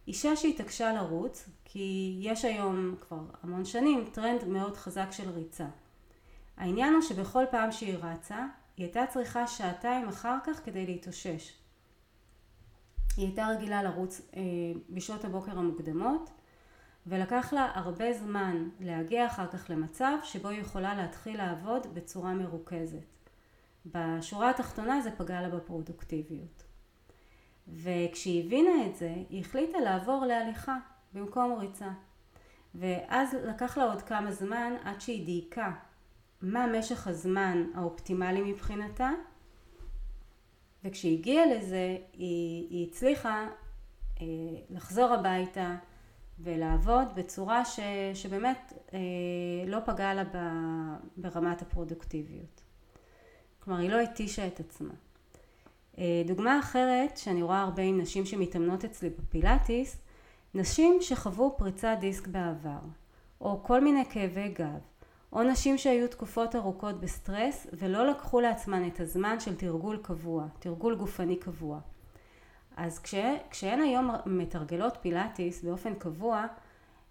אישה 0.07 0.37
שהתעקשה 0.37 0.93
לרוץ, 0.93 1.49
כי 1.65 2.17
יש 2.21 2.45
היום 2.45 2.95
כבר 3.01 3.21
המון 3.43 3.65
שנים 3.65 4.05
טרנד 4.13 4.45
מאוד 4.45 4.77
חזק 4.77 5.07
של 5.11 5.31
ריצה. 5.31 5.67
העניין 6.57 6.95
הוא 6.95 7.03
שבכל 7.03 7.45
פעם 7.51 7.73
שהיא 7.73 7.97
רצה, 8.03 8.47
היא 8.77 8.87
הייתה 8.87 9.07
צריכה 9.07 9.47
שעתיים 9.47 10.09
אחר 10.09 10.37
כך 10.45 10.65
כדי 10.65 10.87
להתאושש. 10.87 11.53
היא 13.17 13.27
הייתה 13.27 13.49
רגילה 13.49 13.83
לרוץ 13.83 14.21
אה, 14.37 14.43
בשעות 14.91 15.25
הבוקר 15.25 15.59
המוקדמות, 15.59 16.31
ולקח 17.07 17.53
לה 17.53 17.71
הרבה 17.75 18.13
זמן 18.13 18.69
להגיע 18.81 19.27
אחר 19.27 19.47
כך 19.47 19.71
למצב 19.71 20.17
שבו 20.23 20.49
היא 20.49 20.61
יכולה 20.61 20.95
להתחיל 20.95 21.37
לעבוד 21.37 21.87
בצורה 21.95 22.35
מרוכזת. 22.35 23.31
בשורה 23.87 24.51
התחתונה 24.51 25.01
זה 25.01 25.11
פגע 25.11 25.41
לה 25.41 25.49
בפרודוקטיביות. 25.49 26.63
וכשהיא 27.69 28.47
הבינה 28.47 28.87
את 28.87 28.97
זה, 28.97 29.15
היא 29.29 29.41
החליטה 29.41 29.79
לעבור 29.79 30.25
להליכה 30.27 30.79
במקום 31.15 31.53
ריצה. 31.53 31.91
ואז 32.75 33.35
לקח 33.35 33.79
לה 33.79 33.85
עוד 33.85 34.03
כמה 34.03 34.33
זמן 34.33 34.73
עד 34.85 35.01
שהיא 35.01 35.27
דייקה 35.27 35.73
מה 36.43 36.67
משך 36.67 37.07
הזמן 37.07 37.67
האופטימלי 37.75 38.53
מבחינתה, 38.53 39.11
וכשהיא 40.85 41.19
הגיעה 41.19 41.47
לזה, 41.47 41.97
היא, 42.13 42.67
היא 42.71 42.89
הצליחה 42.89 43.49
אה, 44.21 44.27
לחזור 44.71 45.13
הביתה 45.15 45.77
ולעבוד 46.39 47.07
בצורה 47.17 47.65
ש, 47.65 47.81
שבאמת 48.15 48.73
אה, 48.93 48.99
לא 49.67 49.79
פגעה 49.85 50.15
לה 50.15 50.25
ב, 50.25 50.37
ברמת 51.17 51.63
הפרודוקטיביות. 51.63 52.61
כלומר, 53.61 53.81
היא 53.81 53.91
לא 53.91 54.01
התישה 54.01 54.47
את 54.47 54.61
עצמה. 54.61 54.95
אה, 55.99 56.23
דוגמה 56.27 56.59
אחרת 56.59 57.17
שאני 57.17 57.43
רואה 57.43 57.61
הרבה 57.61 57.83
עם 57.83 58.01
נשים 58.01 58.27
שמתאמנות 58.27 58.85
אצלי 58.85 59.11
בפילאטיס, 59.11 59.97
נשים 60.55 60.99
שחוו 61.01 61.55
פריצת 61.59 61.97
דיסק 62.01 62.27
בעבר, 62.27 62.79
או 63.41 63.63
כל 63.63 63.81
מיני 63.81 64.05
כאבי 64.11 64.49
גב, 64.49 64.81
או 65.33 65.43
נשים 65.43 65.79
שהיו 65.79 66.09
תקופות 66.09 66.57
ארוכות 66.57 67.01
בסטרס 67.01 67.67
ולא 67.73 68.07
לקחו 68.07 68.41
לעצמן 68.41 68.87
את 68.87 69.01
הזמן 69.01 69.41
של 69.41 69.57
תרגול 69.57 69.99
קבוע, 70.03 70.47
תרגול 70.59 70.95
גופני 70.95 71.37
קבוע. 71.37 71.81
אז 72.77 72.99
כש, 72.99 73.15
כשהן 73.51 73.81
היום 73.81 74.11
מתרגלות 74.27 74.97
פילאטיס 75.01 75.63
באופן 75.63 75.95
קבוע, 75.95 76.47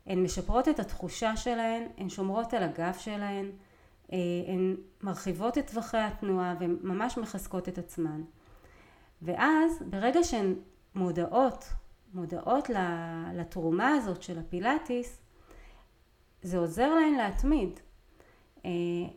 הן 0.06 0.24
משפרות 0.24 0.68
את 0.68 0.80
התחושה 0.80 1.38
שלהן, 1.38 1.84
הן 1.98 2.10
שומרות 2.10 2.54
על 2.54 2.64
הגב 2.64 2.96
שלהן, 3.00 3.52
אה, 4.12 4.18
הן 4.48 4.76
מרחיבות 5.02 5.58
את 5.58 5.68
טווחי 5.68 5.98
התנועה 5.98 6.56
וממש 6.60 7.18
מחזקות 7.18 7.70
את 7.70 7.78
עצמן. 7.78 8.22
ואז 9.22 9.84
ברגע 9.90 10.24
שהן 10.24 10.56
מודעות, 10.96 11.66
מודעות 12.14 12.70
לתרומה 13.34 13.90
הזאת 13.90 14.24
של 14.24 14.40
הפילאטיס, 14.40 15.22
זה 16.42 16.58
עוזר 16.58 16.96
להן 16.96 17.14
להתמיד. 17.14 17.80
אה, 18.66 18.72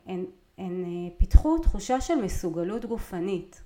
הן, 0.07 0.25
הן 0.59 0.85
אה, 0.85 1.11
פיתחו 1.19 1.59
תחושה 1.59 2.01
של 2.01 2.15
מסוגלות 2.15 2.85
גופנית. 2.85 3.63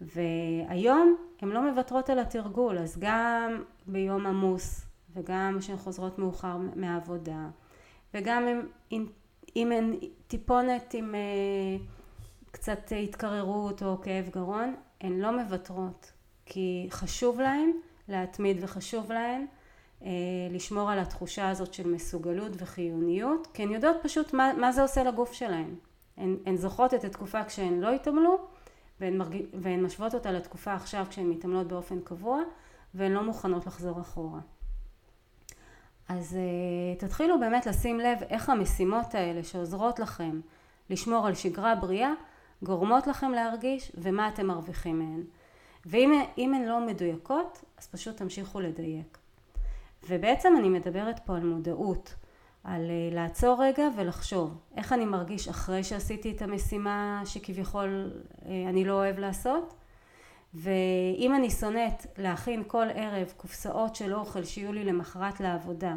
והיום 0.00 1.16
הן 1.40 1.48
לא 1.48 1.70
מוותרות 1.70 2.10
על 2.10 2.18
התרגול, 2.18 2.78
אז 2.78 2.98
גם 2.98 3.62
ביום 3.86 4.26
עמוס 4.26 4.86
וגם 5.14 5.56
כשהן 5.60 5.76
חוזרות 5.76 6.18
מאוחר 6.18 6.56
מהעבודה 6.76 7.48
וגם 8.14 8.46
אם, 8.92 9.06
אם 9.56 9.72
הן 9.72 9.96
טיפונת 10.26 10.94
עם 10.94 11.14
אה, 11.14 11.84
קצת 12.50 12.92
התקררות 13.02 13.82
או 13.82 14.00
כאב 14.00 14.28
גרון, 14.32 14.74
הן 15.00 15.18
לא 15.18 15.42
מוותרות, 15.42 16.12
כי 16.46 16.86
חשוב 16.90 17.40
להן 17.40 17.70
להתמיד 18.08 18.56
וחשוב 18.60 19.12
להן 19.12 19.46
לשמור 20.50 20.90
על 20.90 20.98
התחושה 20.98 21.48
הזאת 21.48 21.74
של 21.74 21.88
מסוגלות 21.88 22.52
וחיוניות, 22.56 23.48
כי 23.54 23.62
הן 23.62 23.70
יודעות 23.70 23.96
פשוט 24.02 24.32
מה, 24.32 24.52
מה 24.52 24.72
זה 24.72 24.82
עושה 24.82 25.04
לגוף 25.04 25.32
שלהן. 25.32 25.74
הן, 26.16 26.36
הן 26.46 26.56
זוכרות 26.56 26.94
את 26.94 27.04
התקופה 27.04 27.44
כשהן 27.44 27.80
לא 27.80 27.94
התעמלו, 27.94 28.38
והן, 29.00 29.18
מרג... 29.18 29.36
והן 29.54 29.82
משוות 29.82 30.14
אותה 30.14 30.32
לתקופה 30.32 30.74
עכשיו 30.74 31.06
כשהן 31.10 31.26
מתעמלות 31.30 31.68
באופן 31.68 32.00
קבוע, 32.00 32.40
והן 32.94 33.12
לא 33.12 33.22
מוכנות 33.22 33.66
לחזור 33.66 34.00
אחורה. 34.00 34.40
אז 36.08 36.36
uh, 36.36 37.00
תתחילו 37.00 37.40
באמת 37.40 37.66
לשים 37.66 38.00
לב 38.00 38.18
איך 38.28 38.50
המשימות 38.50 39.14
האלה 39.14 39.44
שעוזרות 39.44 39.98
לכם 39.98 40.40
לשמור 40.90 41.26
על 41.26 41.34
שגרה 41.34 41.74
בריאה 41.74 42.12
גורמות 42.62 43.06
לכם 43.06 43.30
להרגיש 43.30 43.92
ומה 43.94 44.28
אתם 44.28 44.46
מרוויחים 44.46 44.98
מהן. 44.98 45.22
ואם 45.86 46.54
הן 46.54 46.64
לא 46.64 46.86
מדויקות 46.86 47.64
אז 47.78 47.86
פשוט 47.86 48.16
תמשיכו 48.16 48.60
לדייק. 48.60 49.18
ובעצם 50.08 50.54
אני 50.58 50.68
מדברת 50.68 51.20
פה 51.24 51.36
על 51.36 51.44
מודעות, 51.44 52.14
על 52.64 52.82
uh, 52.86 53.14
לעצור 53.14 53.64
רגע 53.64 53.88
ולחשוב 53.96 54.58
איך 54.76 54.92
אני 54.92 55.04
מרגיש 55.04 55.48
אחרי 55.48 55.84
שעשיתי 55.84 56.30
את 56.30 56.42
המשימה 56.42 57.22
שכביכול 57.24 58.12
uh, 58.12 58.44
אני 58.68 58.84
לא 58.84 58.92
אוהב 58.92 59.18
לעשות 59.18 59.74
ואם 60.54 61.34
אני 61.34 61.50
שונאת 61.50 62.06
להכין 62.18 62.62
כל 62.66 62.86
ערב 62.94 63.32
קופסאות 63.36 63.94
של 63.94 64.14
אוכל 64.14 64.44
שיהיו 64.44 64.72
לי 64.72 64.84
למחרת 64.84 65.40
לעבודה 65.40 65.96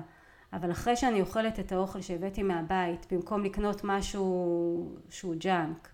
אבל 0.54 0.72
אחרי 0.72 0.96
שאני 0.96 1.22
אוכלת 1.22 1.60
את 1.60 1.72
האוכל 1.72 2.02
שהבאתי 2.02 2.44
מהבית 2.44 3.14
במקום 3.14 3.44
לקנות 3.44 3.82
משהו 3.84 4.96
שהוא 5.10 5.36
ג'אנק 5.38 5.90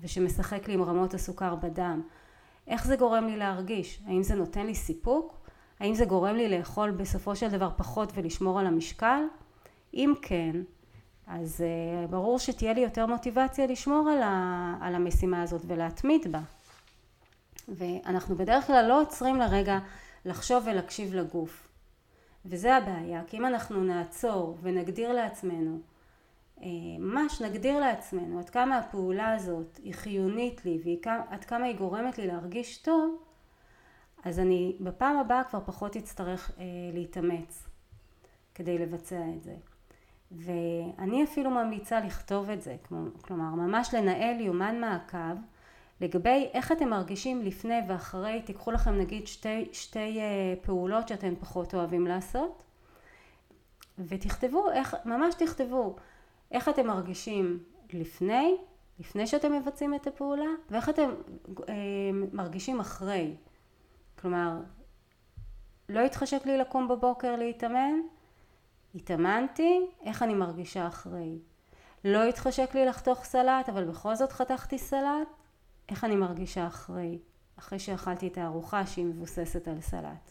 ושמשחק 0.00 0.68
לי 0.68 0.74
עם 0.74 0.82
רמות 0.82 1.14
הסוכר 1.14 1.54
בדם 1.54 2.02
איך 2.66 2.86
זה 2.86 2.96
גורם 2.96 3.26
לי 3.26 3.36
להרגיש? 3.36 4.02
האם 4.06 4.22
זה 4.22 4.34
נותן 4.34 4.66
לי 4.66 4.74
סיפוק? 4.74 5.47
האם 5.80 5.94
זה 5.94 6.04
גורם 6.04 6.36
לי 6.36 6.58
לאכול 6.58 6.90
בסופו 6.90 7.36
של 7.36 7.48
דבר 7.48 7.70
פחות 7.76 8.12
ולשמור 8.14 8.60
על 8.60 8.66
המשקל? 8.66 9.22
אם 9.94 10.14
כן, 10.22 10.56
אז 11.26 11.60
uh, 11.60 12.10
ברור 12.10 12.38
שתהיה 12.38 12.72
לי 12.72 12.80
יותר 12.80 13.06
מוטיבציה 13.06 13.66
לשמור 13.66 14.10
על, 14.10 14.22
ה, 14.22 14.74
על 14.80 14.94
המשימה 14.94 15.42
הזאת 15.42 15.62
ולהתמיד 15.66 16.32
בה. 16.32 16.40
ואנחנו 17.68 18.36
בדרך 18.36 18.66
כלל 18.66 18.86
לא 18.88 19.00
עוצרים 19.00 19.36
לרגע 19.36 19.78
לחשוב 20.24 20.62
ולהקשיב 20.66 21.14
לגוף. 21.14 21.68
וזה 22.44 22.76
הבעיה, 22.76 23.22
כי 23.26 23.36
אם 23.36 23.46
אנחנו 23.46 23.84
נעצור 23.84 24.58
ונגדיר 24.62 25.12
לעצמנו, 25.12 25.78
אה, 26.62 26.66
ממש 26.98 27.40
נגדיר 27.40 27.78
לעצמנו 27.78 28.38
עד 28.38 28.50
כמה 28.50 28.78
הפעולה 28.78 29.34
הזאת 29.34 29.76
היא 29.82 29.94
חיונית 29.94 30.64
לי 30.64 30.78
ועד 31.06 31.44
כמה 31.44 31.64
היא 31.64 31.76
גורמת 31.76 32.18
לי 32.18 32.26
להרגיש 32.26 32.76
טוב, 32.76 33.22
אז 34.24 34.38
אני 34.38 34.76
בפעם 34.80 35.16
הבאה 35.16 35.44
כבר 35.44 35.60
פחות 35.64 35.96
אצטרך 35.96 36.50
אה, 36.58 36.64
להתאמץ 36.92 37.66
כדי 38.54 38.78
לבצע 38.78 39.22
את 39.36 39.42
זה. 39.42 39.54
ואני 40.30 41.24
אפילו 41.24 41.50
ממליצה 41.50 42.00
לכתוב 42.00 42.50
את 42.50 42.62
זה, 42.62 42.76
כלומר 43.22 43.54
ממש 43.54 43.94
לנהל 43.94 44.40
יומן 44.40 44.80
מעקב 44.80 45.36
לגבי 46.00 46.48
איך 46.52 46.72
אתם 46.72 46.88
מרגישים 46.88 47.42
לפני 47.42 47.80
ואחרי, 47.88 48.42
תיקחו 48.42 48.70
לכם 48.70 48.98
נגיד 48.98 49.26
שתי, 49.26 49.68
שתי 49.72 50.20
אה, 50.20 50.54
פעולות 50.62 51.08
שאתם 51.08 51.34
פחות 51.40 51.74
אוהבים 51.74 52.06
לעשות 52.06 52.62
ותכתבו, 53.98 54.70
איך, 54.70 54.96
ממש 55.04 55.34
תכתבו 55.34 55.96
איך 56.50 56.68
אתם 56.68 56.86
מרגישים 56.86 57.58
לפני, 57.92 58.56
לפני 58.98 59.26
שאתם 59.26 59.52
מבצעים 59.52 59.94
את 59.94 60.06
הפעולה 60.06 60.50
ואיך 60.70 60.88
אתם 60.88 61.10
אה, 61.68 61.74
מרגישים 62.32 62.80
אחרי. 62.80 63.34
כלומר, 64.20 64.60
לא 65.88 66.00
התחשק 66.00 66.46
לי 66.46 66.58
לקום 66.58 66.88
בבוקר 66.88 67.36
להתאמן, 67.36 67.94
התאמנתי, 68.94 69.86
איך 70.04 70.22
אני 70.22 70.34
מרגישה 70.34 70.86
אחרי. 70.86 71.38
לא 72.04 72.24
התחשק 72.24 72.74
לי 72.74 72.86
לחתוך 72.86 73.24
סלט, 73.24 73.68
אבל 73.68 73.84
בכל 73.84 74.14
זאת 74.14 74.32
חתכתי 74.32 74.78
סלט, 74.78 75.28
איך 75.88 76.04
אני 76.04 76.16
מרגישה 76.16 76.66
אחרי, 76.66 77.18
אחרי 77.58 77.78
שאכלתי 77.78 78.28
את 78.28 78.38
הארוחה 78.38 78.86
שהיא 78.86 79.04
מבוססת 79.04 79.68
על 79.68 79.80
סלט. 79.80 80.30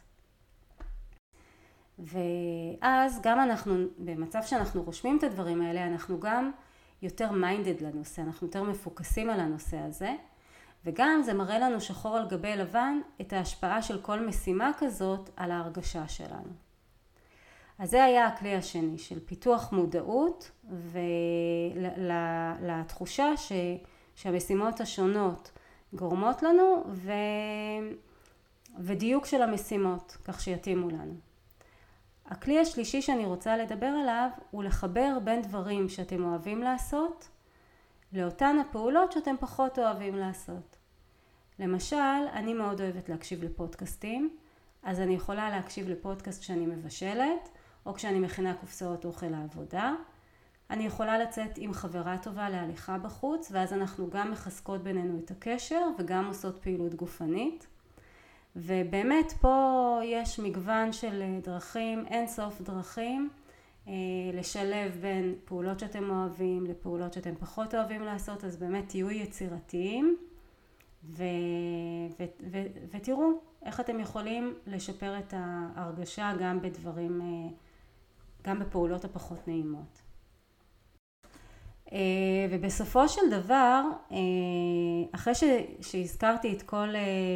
ואז 1.99 3.21
גם 3.23 3.39
אנחנו, 3.39 3.75
במצב 3.97 4.39
שאנחנו 4.43 4.83
רושמים 4.83 5.17
את 5.17 5.23
הדברים 5.23 5.61
האלה, 5.61 5.87
אנחנו 5.87 6.19
גם 6.19 6.51
יותר 7.01 7.31
מיינדד 7.31 7.81
לנושא, 7.81 8.21
אנחנו 8.21 8.47
יותר 8.47 8.63
מפוקסים 8.63 9.29
על 9.29 9.39
הנושא 9.39 9.77
הזה, 9.77 10.15
וגם 10.85 11.21
זה 11.25 11.33
מראה 11.33 11.59
לנו 11.59 11.81
שחור 11.81 12.17
על 12.17 12.27
גבי 12.27 12.55
לבן 12.55 12.99
את 13.21 13.33
ההשפעה 13.33 13.81
של 13.81 14.01
כל 14.01 14.19
משימה 14.19 14.71
כזאת 14.79 15.29
על 15.35 15.51
ההרגשה 15.51 16.07
שלנו. 16.07 16.53
אז 17.79 17.89
זה 17.89 18.03
היה 18.03 18.27
הכלי 18.27 18.55
השני 18.55 18.97
של 18.97 19.19
פיתוח 19.25 19.71
מודעות 19.71 20.51
ולתחושה 21.97 23.37
ש, 23.37 23.51
שהמשימות 24.15 24.81
השונות 24.81 25.51
גורמות 25.93 26.43
לנו 26.43 26.83
ו, 26.87 27.11
ודיוק 28.77 29.25
של 29.25 29.41
המשימות 29.41 30.17
כך 30.25 30.41
שיתאימו 30.41 30.89
לנו. 30.89 31.13
הכלי 32.25 32.59
השלישי 32.59 33.01
שאני 33.01 33.25
רוצה 33.25 33.57
לדבר 33.57 33.85
עליו 33.85 34.29
הוא 34.51 34.63
לחבר 34.63 35.17
בין 35.23 35.41
דברים 35.41 35.89
שאתם 35.89 36.25
אוהבים 36.25 36.61
לעשות 36.61 37.27
לאותן 38.13 38.57
הפעולות 38.59 39.11
שאתם 39.11 39.35
פחות 39.39 39.79
אוהבים 39.79 40.15
לעשות. 40.15 40.77
למשל, 41.59 41.95
אני 42.33 42.53
מאוד 42.53 42.81
אוהבת 42.81 43.09
להקשיב 43.09 43.43
לפודקאסטים, 43.43 44.37
אז 44.83 44.99
אני 44.99 45.13
יכולה 45.13 45.49
להקשיב 45.49 45.89
לפודקאסט 45.89 46.41
כשאני 46.41 46.65
מבשלת, 46.65 47.49
או 47.85 47.93
כשאני 47.93 48.19
מכינה 48.19 48.53
קופסאות 48.53 49.05
אוכל 49.05 49.25
לעבודה. 49.25 49.93
אני 50.69 50.85
יכולה 50.85 51.17
לצאת 51.17 51.51
עם 51.57 51.73
חברה 51.73 52.17
טובה 52.17 52.49
להליכה 52.49 52.97
בחוץ, 52.97 53.49
ואז 53.51 53.73
אנחנו 53.73 54.09
גם 54.09 54.31
מחזקות 54.31 54.83
בינינו 54.83 55.19
את 55.19 55.31
הקשר 55.31 55.81
וגם 55.99 56.25
עושות 56.25 56.59
פעילות 56.59 56.95
גופנית. 56.95 57.67
ובאמת 58.55 59.33
פה 59.41 59.99
יש 60.03 60.39
מגוון 60.39 60.93
של 60.93 61.39
דרכים, 61.43 62.05
אין 62.05 62.27
סוף 62.27 62.61
דרכים, 62.61 63.29
לשלב 64.33 64.97
בין 65.01 65.35
פעולות 65.45 65.79
שאתם 65.79 66.09
אוהבים 66.09 66.65
לפעולות 66.65 67.13
שאתם 67.13 67.35
פחות 67.39 67.75
אוהבים 67.75 68.01
לעשות, 68.01 68.43
אז 68.43 68.57
באמת 68.57 68.89
תהיו 68.89 69.11
יצירתיים 69.11 70.17
ו, 71.03 71.23
ו, 72.19 72.23
ו, 72.51 72.57
ותראו 72.91 73.29
איך 73.65 73.79
אתם 73.79 73.99
יכולים 73.99 74.53
לשפר 74.67 75.19
את 75.19 75.33
ההרגשה 75.37 76.33
גם 76.39 76.61
בדברים, 76.61 77.21
אה, 77.21 77.49
גם 78.43 78.59
בפעולות 78.59 79.05
הפחות 79.05 79.47
נעימות. 79.47 80.01
אה, 81.91 82.47
ובסופו 82.51 83.09
של 83.09 83.29
דבר, 83.31 83.83
אה, 84.11 84.17
אחרי 85.11 85.33
שהזכרתי 85.81 86.53
את 86.53 86.61
כל 86.61 86.87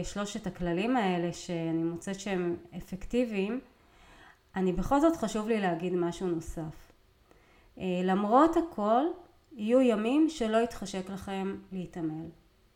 שלושת 0.03 0.47
הכללים 0.47 0.97
האלה 0.97 1.33
שאני 1.33 1.83
מוצאת 1.83 2.19
שהם 2.19 2.57
אפקטיביים, 2.77 3.59
אני 4.55 4.73
בכל 4.73 4.99
זאת 4.99 5.15
חשוב 5.15 5.47
לי 5.47 5.61
להגיד 5.61 5.95
משהו 5.95 6.27
נוסף. 6.27 6.91
למרות 7.77 8.57
הכל, 8.57 9.03
יהיו 9.51 9.81
ימים 9.81 10.29
שלא 10.29 10.57
יתחשק 10.57 11.09
לכם 11.09 11.55
להתעמל. 11.71 12.25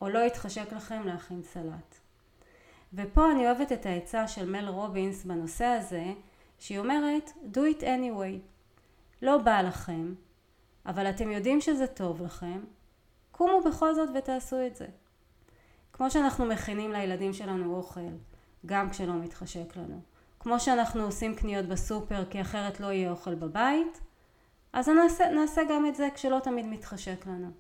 או 0.02 0.10
לא 0.10 0.20
יתחשק 0.20 0.74
לכם 0.74 1.02
להכין 1.06 1.44
סלט. 1.44 1.96
ופה 2.94 3.32
אני 3.32 3.46
אוהבת 3.46 3.72
את 3.72 3.86
העצה 3.86 4.28
של 4.28 4.50
מל 4.50 4.68
רובינס 4.68 5.26
בנושא 5.26 5.66
הזה, 5.66 6.06
שהיא 6.60 6.80
אומרת 6.80 7.32
do 7.54 7.58
it 7.58 7.82
anyway. 7.82 8.40
לא 9.22 9.38
בא 9.38 9.62
לכם, 9.62 10.14
אבל 10.86 11.10
אתם 11.10 11.32
יודעים 11.32 11.62
שזה 11.62 11.88
טוב 11.88 12.22
לכם, 12.22 12.60
קומו 13.32 13.62
בכל 13.62 13.96
זאת 13.96 14.10
ותעשו 14.16 14.68
את 14.68 14.76
זה. 14.76 14.88
כמו 15.94 16.12
שאנחנו 16.12 16.46
מכינים 16.46 16.92
לילדים 16.92 17.34
שלנו 17.34 17.76
אוכל, 17.76 18.00
גם 18.66 18.90
כשלא 18.90 19.14
מתחשק 19.14 19.78
לנו. 19.78 20.02
כמו 20.46 20.60
שאנחנו 20.60 21.04
עושים 21.04 21.36
קניות 21.36 21.66
בסופר 21.66 22.26
כי 22.26 22.42
אחרת 22.42 22.80
לא 22.80 22.92
יהיה 22.92 23.12
אוכל 23.12 23.36
בבית, 23.36 24.02
אז 24.74 24.90
נעשה, 24.90 25.30
נעשה 25.30 25.62
גם 25.70 25.86
את 25.86 25.96
זה 25.96 26.08
כשלא 26.14 26.40
תמיד 26.44 26.66
מתחשק 26.66 27.28
לנו. 27.28 27.52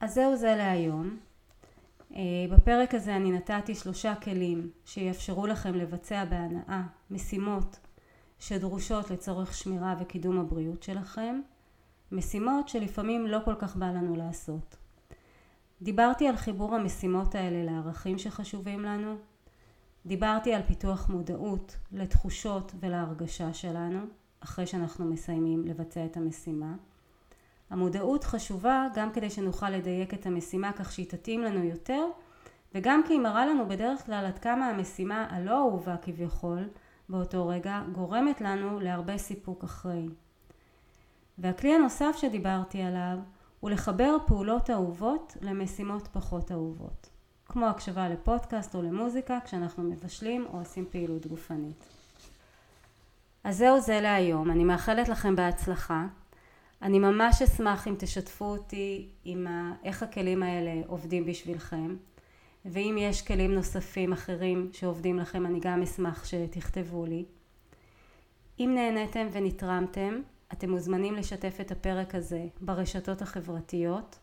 אז 0.00 0.14
זהו 0.14 0.36
זה 0.36 0.54
להיום. 0.56 1.18
אה, 2.14 2.20
בפרק 2.50 2.94
הזה 2.94 3.16
אני 3.16 3.32
נתתי 3.32 3.74
שלושה 3.74 4.14
כלים 4.14 4.70
שיאפשרו 4.84 5.46
לכם 5.46 5.74
לבצע 5.74 6.24
בהנאה 6.24 6.82
משימות 7.10 7.78
שדרושות 8.38 9.10
לצורך 9.10 9.54
שמירה 9.54 9.94
וקידום 10.00 10.40
הבריאות 10.40 10.82
שלכם, 10.82 11.40
משימות 12.12 12.68
שלפעמים 12.68 13.26
לא 13.26 13.38
כל 13.44 13.54
כך 13.58 13.76
בא 13.76 13.86
לנו 13.86 14.16
לעשות. 14.16 14.76
דיברתי 15.82 16.28
על 16.28 16.36
חיבור 16.36 16.74
המשימות 16.74 17.34
האלה 17.34 17.72
לערכים 17.72 18.18
שחשובים 18.18 18.82
לנו, 18.82 19.16
דיברתי 20.06 20.54
על 20.54 20.62
פיתוח 20.62 21.08
מודעות 21.08 21.76
לתחושות 21.92 22.72
ולהרגשה 22.80 23.52
שלנו 23.54 23.98
אחרי 24.40 24.66
שאנחנו 24.66 25.04
מסיימים 25.04 25.64
לבצע 25.64 26.04
את 26.04 26.16
המשימה. 26.16 26.74
המודעות 27.70 28.24
חשובה 28.24 28.86
גם 28.94 29.12
כדי 29.12 29.30
שנוכל 29.30 29.70
לדייק 29.70 30.14
את 30.14 30.26
המשימה 30.26 30.72
כך 30.72 30.92
שהיא 30.92 31.06
תתאים 31.06 31.42
לנו 31.42 31.64
יותר 31.64 32.06
וגם 32.74 33.02
כי 33.06 33.12
היא 33.12 33.20
מראה 33.20 33.46
לנו 33.46 33.68
בדרך 33.68 34.06
כלל 34.06 34.24
עד 34.26 34.38
כמה 34.38 34.66
המשימה 34.68 35.26
הלא 35.30 35.58
אהובה 35.58 35.96
כביכול 35.96 36.68
באותו 37.08 37.48
רגע 37.48 37.82
גורמת 37.92 38.40
לנו 38.40 38.80
להרבה 38.80 39.18
סיפוק 39.18 39.64
אחרי. 39.64 40.08
והכלי 41.38 41.74
הנוסף 41.74 42.16
שדיברתי 42.16 42.82
עליו 42.82 43.18
הוא 43.60 43.70
לחבר 43.70 44.16
פעולות 44.26 44.70
אהובות 44.70 45.36
למשימות 45.40 46.08
פחות 46.08 46.52
אהובות 46.52 47.15
כמו 47.56 47.66
הקשבה 47.66 48.08
לפודקאסט 48.08 48.74
או 48.74 48.82
למוזיקה 48.82 49.38
כשאנחנו 49.44 49.82
מבשלים 49.82 50.46
או 50.52 50.58
עושים 50.58 50.86
פעילות 50.90 51.26
גופנית. 51.26 51.84
אז 53.44 53.56
זהו 53.56 53.80
זה 53.80 54.00
להיום, 54.00 54.50
אני 54.50 54.64
מאחלת 54.64 55.08
לכם 55.08 55.36
בהצלחה 55.36 56.06
אני 56.82 56.98
ממש 56.98 57.42
אשמח 57.42 57.88
אם 57.88 57.94
תשתפו 57.98 58.44
אותי 58.44 59.08
עם 59.24 59.46
ה... 59.46 59.72
איך 59.84 60.02
הכלים 60.02 60.42
האלה 60.42 60.86
עובדים 60.86 61.26
בשבילכם 61.26 61.96
ואם 62.64 62.96
יש 62.98 63.22
כלים 63.22 63.54
נוספים 63.54 64.12
אחרים 64.12 64.70
שעובדים 64.72 65.18
לכם 65.18 65.46
אני 65.46 65.60
גם 65.60 65.82
אשמח 65.82 66.24
שתכתבו 66.24 67.06
לי. 67.06 67.24
אם 68.60 68.72
נהניתם 68.74 69.26
ונתרמתם 69.32 70.20
אתם 70.52 70.70
מוזמנים 70.70 71.14
לשתף 71.14 71.56
את 71.60 71.70
הפרק 71.70 72.14
הזה 72.14 72.46
ברשתות 72.60 73.22
החברתיות. 73.22 74.18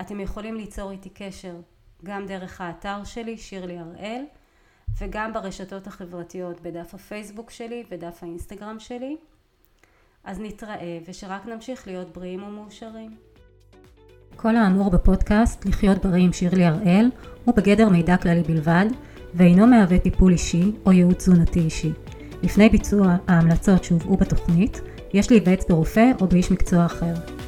אתם 0.00 0.20
יכולים 0.20 0.54
ליצור 0.54 0.90
איתי 0.90 1.08
קשר 1.08 1.54
גם 2.04 2.26
דרך 2.26 2.60
האתר 2.60 3.04
שלי 3.04 3.38
שירלי 3.38 3.78
הראל 3.78 4.24
וגם 4.98 5.32
ברשתות 5.32 5.86
החברתיות 5.86 6.60
בדף 6.60 6.94
הפייסבוק 6.94 7.50
שלי 7.50 7.84
ודף 7.90 8.18
האינסטגרם 8.22 8.78
שלי. 8.78 9.16
אז 10.24 10.40
נתראה 10.40 10.98
ושרק 11.06 11.46
נמשיך 11.46 11.86
להיות 11.86 12.12
בריאים 12.12 12.42
ומאושרים. 12.42 13.16
כל 14.36 14.56
האמור 14.56 14.90
בפודקאסט 14.90 15.66
לחיות 15.66 16.06
בריא 16.06 16.24
עם 16.24 16.32
שירלי 16.32 16.64
הראל 16.64 17.10
הוא 17.44 17.54
בגדר 17.54 17.88
מידע 17.88 18.16
כללי 18.16 18.42
בלבד 18.42 18.86
ואינו 19.34 19.66
מהווה 19.66 19.98
טיפול 19.98 20.32
אישי 20.32 20.72
או 20.86 20.92
ייעוץ 20.92 21.16
תזונתי 21.16 21.60
אישי. 21.60 21.92
לפני 22.42 22.68
ביצוע 22.68 23.16
ההמלצות 23.28 23.84
שהובאו 23.84 24.16
בתוכנית 24.16 24.80
יש 25.14 25.30
להיוועץ 25.30 25.64
ברופא 25.68 26.10
או 26.20 26.26
באיש 26.26 26.50
מקצוע 26.50 26.86
אחר. 26.86 27.39